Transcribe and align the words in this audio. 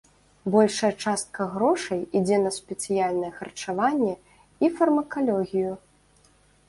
Большая 0.53 0.89
частка 1.03 1.45
грошай 1.55 2.01
ідзе 2.19 2.39
на 2.45 2.51
спецыяльнае 2.57 3.29
харчаванне 3.37 4.13
і 4.67 4.71
фармакалогію. 4.79 5.71